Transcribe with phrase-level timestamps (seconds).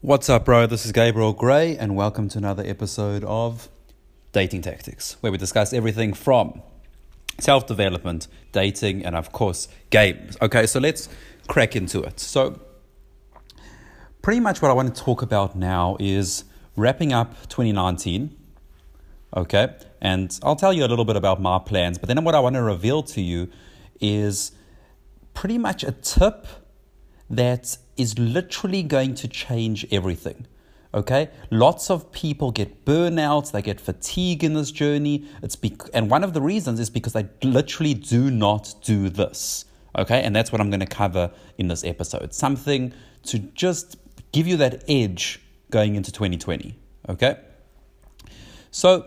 [0.00, 0.68] What's up, bro?
[0.68, 3.68] This is Gabriel Gray, and welcome to another episode of
[4.30, 6.62] Dating Tactics, where we discuss everything from
[7.40, 10.36] self development, dating, and of course, games.
[10.40, 11.08] Okay, so let's
[11.48, 12.20] crack into it.
[12.20, 12.60] So,
[14.22, 16.44] pretty much what I want to talk about now is
[16.76, 18.36] wrapping up 2019.
[19.36, 22.40] Okay, and I'll tell you a little bit about my plans, but then what I
[22.40, 23.50] want to reveal to you
[24.00, 24.52] is
[25.34, 26.46] pretty much a tip
[27.28, 30.46] that is literally going to change everything.
[30.94, 35.26] Okay, lots of people get burnouts, they get fatigue in this journey.
[35.42, 39.66] It's bec- and one of the reasons is because they literally do not do this.
[39.98, 42.32] Okay, and that's what I'm going to cover in this episode.
[42.32, 42.94] Something
[43.24, 43.96] to just
[44.32, 46.74] give you that edge going into 2020.
[47.10, 47.36] Okay,
[48.70, 49.06] so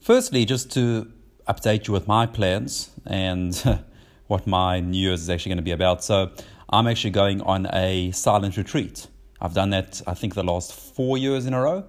[0.00, 1.12] firstly, just to
[1.48, 3.54] update you with my plans and
[4.26, 6.02] what my New Year's is actually going to be about.
[6.04, 6.30] So
[6.72, 9.08] I'm actually going on a silent retreat.
[9.40, 11.84] I've done that, I think, the last four years in a row.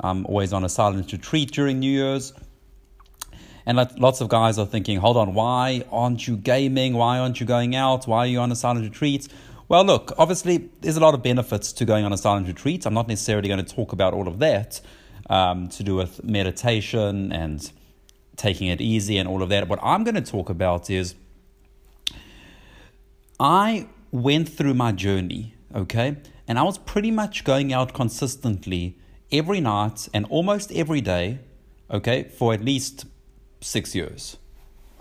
[0.00, 2.32] I'm always on a silent retreat during New Year's.
[3.66, 6.94] And lots of guys are thinking, hold on, why aren't you gaming?
[6.94, 8.06] Why aren't you going out?
[8.06, 9.28] Why are you on a silent retreat?
[9.68, 12.86] Well, look, obviously, there's a lot of benefits to going on a silent retreat.
[12.86, 14.80] I'm not necessarily going to talk about all of that
[15.28, 17.70] um, to do with meditation and
[18.36, 19.68] taking it easy and all of that.
[19.68, 21.14] What I'm going to talk about is
[23.38, 26.16] I went through my journey, okay?
[26.46, 28.96] And I was pretty much going out consistently
[29.32, 31.40] every night and almost every day,
[31.90, 33.06] okay, for at least
[33.60, 34.36] six years,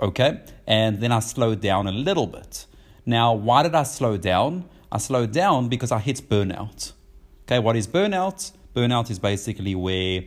[0.01, 0.41] okay?
[0.65, 2.65] And then I slowed down a little bit.
[3.05, 4.67] Now, why did I slow down?
[4.91, 6.93] I slowed down because I hit burnout.
[7.45, 8.51] Okay, what is burnout?
[8.75, 10.23] Burnout is basically where,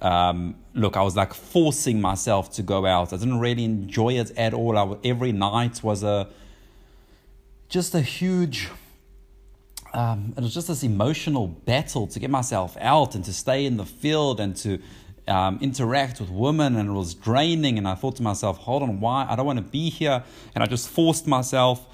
[0.00, 3.12] um, look, I was like forcing myself to go out.
[3.12, 4.78] I didn't really enjoy it at all.
[4.78, 6.28] I, every night was a
[7.72, 8.68] just a huge
[9.94, 13.78] um, it was just this emotional battle to get myself out and to stay in
[13.78, 14.78] the field and to
[15.26, 19.00] um, interact with women and it was draining and i thought to myself hold on
[19.00, 19.26] why?
[19.26, 20.22] I don't want to be here.
[20.54, 21.86] And i just forced myself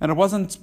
[0.00, 0.56] and it wasn't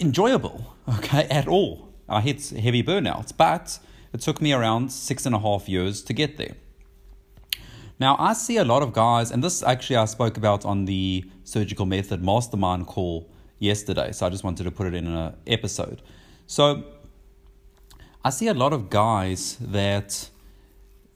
[0.00, 1.88] enjoyable okay at all.
[2.08, 3.78] I hit heavy burnout but
[4.12, 6.56] it took me around six and a half years to get there.
[8.00, 11.24] Now i see a lot of guys and this actually i spoke about on the
[11.44, 14.12] surgical method mastermind call yesterday.
[14.12, 16.02] So I just wanted to put it in an episode.
[16.46, 16.84] So
[18.24, 20.30] I see a lot of guys that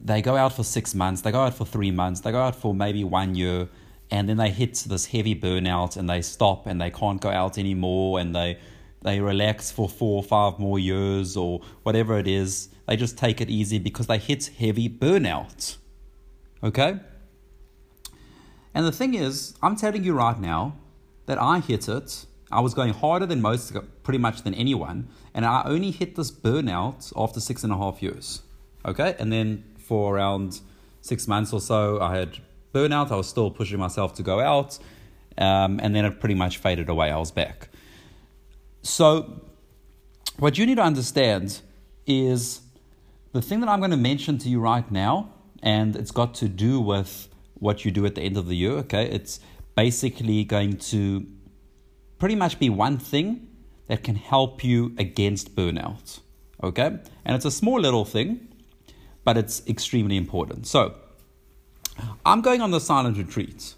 [0.01, 2.57] they go out for six months, they go out for three months, they go out
[2.57, 3.69] for maybe one year,
[4.11, 7.57] and then they hit this heavy burnout and they stop and they can't go out
[7.59, 8.59] anymore and they
[9.03, 12.69] they relax for four or five more years or whatever it is.
[12.87, 15.77] They just take it easy because they hit heavy burnout.
[16.63, 17.01] Okay?
[18.75, 20.77] And the thing is, I'm telling you right now
[21.27, 25.47] that I hit it I was going harder than most, pretty much than anyone, and
[25.47, 28.43] I only hit this burnout after six and a half years.
[28.85, 30.61] Okay, and then for around
[31.01, 32.39] six months or so, I had
[32.75, 33.11] burnout.
[33.11, 34.79] I was still pushing myself to go out,
[35.39, 37.11] um, and then it pretty much faded away.
[37.11, 37.69] I was back.
[38.83, 39.41] So,
[40.39, 41.61] what you need to understand
[42.07, 42.61] is
[43.33, 45.33] the thing that I'm going to mention to you right now,
[45.63, 48.73] and it's got to do with what you do at the end of the year.
[48.73, 49.41] Okay, it's
[49.77, 51.27] basically going to
[52.23, 53.49] pretty much be one thing
[53.89, 56.21] that can help you against burnout.
[56.63, 56.87] Okay?
[57.25, 58.47] And it's a small little thing,
[59.25, 60.69] but it's extremely important.
[60.69, 60.97] So,
[62.25, 63.75] I'm going on the silent retreat.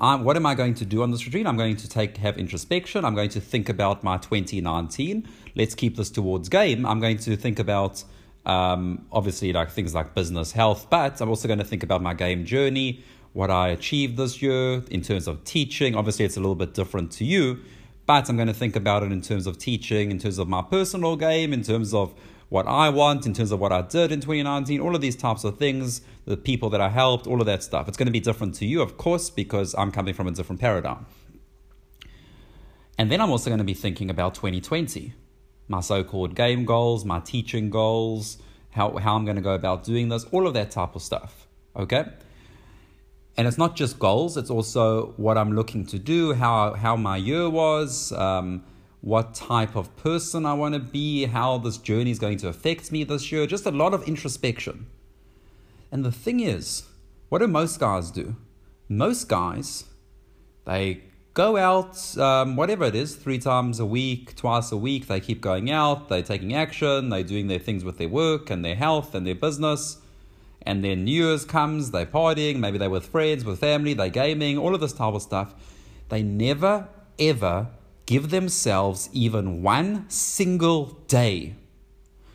[0.00, 1.46] I'm, what am I going to do on this retreat?
[1.46, 3.04] I'm going to take have introspection.
[3.04, 5.28] I'm going to think about my 2019.
[5.54, 6.86] Let's keep this towards game.
[6.86, 8.02] I'm going to think about
[8.46, 12.14] um, obviously like things like business, health, but I'm also going to think about my
[12.14, 15.94] game journey, what I achieved this year in terms of teaching.
[15.94, 17.60] Obviously, it's a little bit different to you,
[18.06, 20.62] but I'm going to think about it in terms of teaching, in terms of my
[20.62, 22.14] personal game, in terms of
[22.48, 25.44] what I want, in terms of what I did in 2019, all of these types
[25.44, 27.88] of things, the people that I helped, all of that stuff.
[27.88, 30.60] It's going to be different to you, of course, because I'm coming from a different
[30.60, 31.06] paradigm.
[32.96, 35.12] And then I'm also going to be thinking about 2020,
[35.68, 38.38] my so called game goals, my teaching goals,
[38.70, 41.46] how, how I'm going to go about doing this, all of that type of stuff.
[41.76, 42.06] Okay?
[43.38, 47.16] And it's not just goals it's also what i'm looking to do how how my
[47.16, 48.62] year was um,
[49.00, 52.92] what type of person i want to be how this journey is going to affect
[52.92, 54.86] me this year just a lot of introspection.
[55.90, 56.84] And the thing is
[57.28, 58.36] what do most guys do?
[58.88, 59.84] Most guys
[60.64, 61.02] they
[61.34, 65.40] go out um, whatever it is three times a week twice a week they keep
[65.40, 69.14] going out they're taking action they're doing their things with their work and their health
[69.14, 69.98] and their business
[70.68, 74.58] and then New Year's comes, they're partying, maybe they're with friends, with family, they're gaming,
[74.58, 75.54] all of this type of stuff.
[76.10, 76.88] They never,
[77.18, 77.68] ever
[78.04, 81.54] give themselves even one single day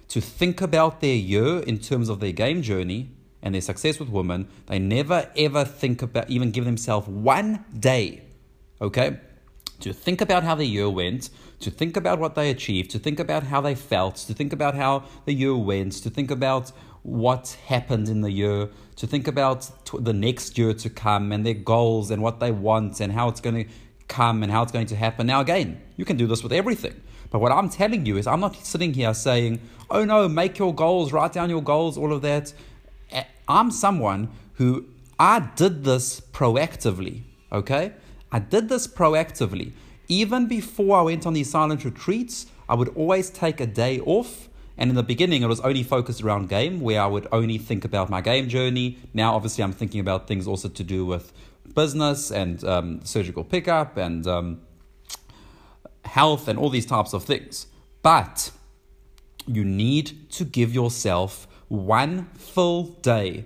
[0.08, 3.12] to think about their year in terms of their game journey
[3.44, 4.48] and their success with women.
[4.66, 8.24] They never ever think about, even give themselves one day,
[8.82, 9.20] okay,
[9.82, 13.20] to think about how the year went, to think about what they achieved, to think
[13.20, 16.72] about how they felt, to think about how the year went, to think about
[17.04, 21.54] what happened in the year, to think about the next year to come and their
[21.54, 23.72] goals and what they want and how it's going to
[24.08, 25.28] come and how it's going to happen.
[25.28, 27.02] Now, again, you can do this with everything.
[27.30, 29.60] But what I'm telling you is, I'm not sitting here saying,
[29.90, 32.54] oh no, make your goals, write down your goals, all of that.
[33.48, 34.86] I'm someone who
[35.20, 37.94] I did this proactively, okay?
[38.32, 39.74] I did this proactively.
[40.08, 44.48] Even before I went on these silent retreats, I would always take a day off.
[44.78, 47.86] And in the beginning, it was only focused around game, where I would only think
[47.86, 48.98] about my game journey.
[49.14, 51.32] Now, obviously, I'm thinking about things also to do with
[51.76, 54.62] business and um, surgical pickup and um,
[56.06, 57.68] health and all these types of things.
[58.02, 58.52] But
[59.46, 63.46] you need to give yourself one full day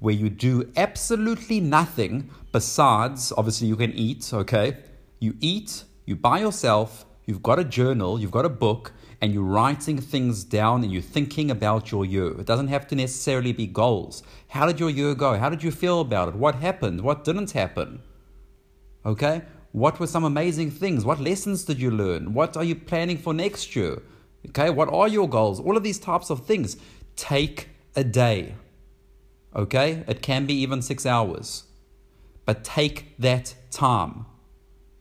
[0.00, 4.76] where you do absolutely nothing besides, obviously, you can eat, okay?
[5.18, 9.42] You eat, you buy yourself, you've got a journal, you've got a book, and you're
[9.42, 12.38] writing things down and you're thinking about your year.
[12.40, 14.22] It doesn't have to necessarily be goals.
[14.48, 15.36] How did your year go?
[15.36, 16.34] How did you feel about it?
[16.36, 17.00] What happened?
[17.00, 18.00] What didn't happen?
[19.04, 19.42] Okay?
[19.72, 21.04] What were some amazing things?
[21.04, 22.32] What lessons did you learn?
[22.32, 24.02] What are you planning for next year?
[24.48, 24.70] Okay?
[24.70, 25.58] What are your goals?
[25.58, 26.76] All of these types of things.
[27.16, 28.54] Take a day.
[29.54, 30.04] Okay?
[30.06, 31.64] It can be even six hours.
[32.44, 34.26] But take that time.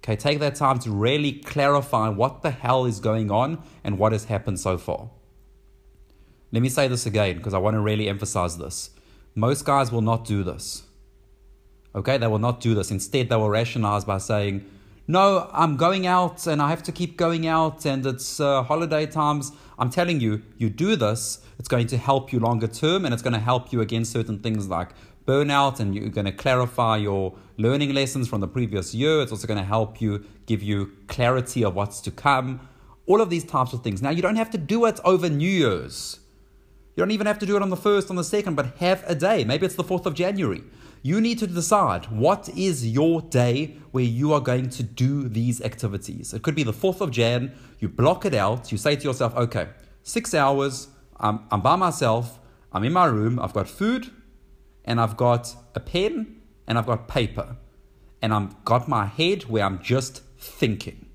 [0.07, 4.13] Okay, take that time to really clarify what the hell is going on and what
[4.13, 5.09] has happened so far.
[6.53, 8.91] Let me say this again because I want to really emphasize this.
[9.35, 10.83] Most guys will not do this.
[11.93, 12.89] Okay, they will not do this.
[12.89, 14.65] Instead, they will rationalize by saying,
[15.07, 19.07] No, I'm going out and I have to keep going out and it's uh, holiday
[19.07, 19.51] times.
[19.77, 23.23] I'm telling you, you do this, it's going to help you longer term and it's
[23.23, 24.91] going to help you against certain things like
[25.27, 29.21] burnout and you're going to clarify your learning lessons from the previous year.
[29.21, 32.67] It's also going to help you give you clarity of what's to come.
[33.05, 34.01] All of these types of things.
[34.01, 36.19] Now, you don't have to do it over New Year's.
[36.95, 39.03] You don't even have to do it on the first, on the second, but have
[39.05, 39.43] a day.
[39.43, 40.63] Maybe it's the 4th of January.
[41.03, 45.61] You need to decide what is your day where you are going to do these
[45.61, 46.33] activities.
[46.33, 47.53] It could be the 4th of Jan.
[47.79, 48.71] You block it out.
[48.71, 49.67] You say to yourself, okay,
[50.01, 50.87] six hours.
[51.19, 52.39] I'm, I'm by myself.
[52.73, 53.39] I'm in my room.
[53.39, 54.11] I've got food
[54.87, 57.57] and I've got a pen and I've got paper
[58.21, 61.09] and I've got my head where I'm just thinking.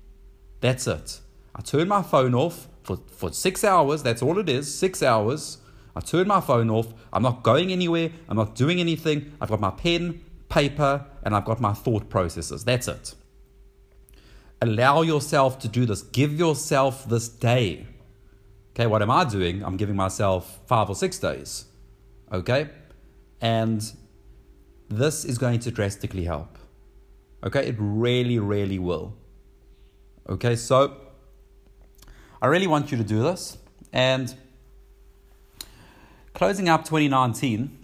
[0.61, 1.19] That's it.
[1.53, 4.03] I turn my phone off for, for six hours.
[4.03, 5.57] That's all it is six hours.
[5.95, 6.93] I turn my phone off.
[7.11, 8.11] I'm not going anywhere.
[8.29, 9.33] I'm not doing anything.
[9.41, 12.63] I've got my pen, paper, and I've got my thought processes.
[12.63, 13.15] That's it.
[14.61, 16.01] Allow yourself to do this.
[16.01, 17.85] Give yourself this day.
[18.71, 19.63] Okay, what am I doing?
[19.63, 21.65] I'm giving myself five or six days.
[22.31, 22.69] Okay?
[23.43, 23.83] And
[24.87, 26.57] this is going to drastically help.
[27.43, 29.13] Okay, it really, really will.
[30.29, 30.95] Okay, so
[32.41, 33.57] I really want you to do this.
[33.91, 34.33] And
[36.33, 37.79] closing up 2019,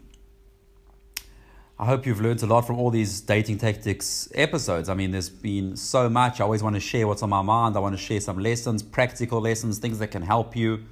[1.77, 4.87] I hope you've learned a lot from all these dating tactics episodes.
[4.87, 6.39] I mean, there's been so much.
[6.39, 7.75] I always want to share what's on my mind.
[7.75, 10.85] I want to share some lessons, practical lessons, things that can help you.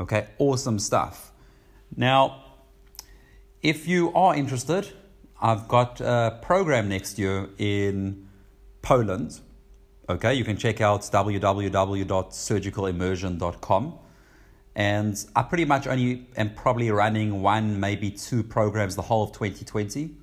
[0.00, 1.30] Okay, awesome stuff.
[1.96, 2.49] Now,
[3.62, 4.88] if you are interested,
[5.40, 8.26] I've got a program next year in
[8.82, 9.40] Poland.
[10.08, 13.98] Okay, you can check out www.surgicalimmersion.com.
[14.76, 19.32] And I pretty much only am probably running one, maybe two programs the whole of
[19.32, 20.16] 2020.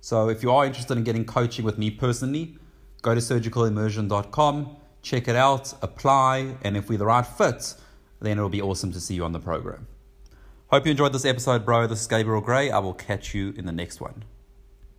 [0.00, 2.58] So if you are interested in getting coaching with me personally,
[3.02, 7.74] go to surgicalimmersion.com, check it out, apply, and if we're the right fit,
[8.20, 9.86] then it'll be awesome to see you on the program.
[10.74, 11.86] Hope you enjoyed this episode, bro.
[11.86, 12.68] This is Gabriel Gray.
[12.68, 14.24] I will catch you in the next one.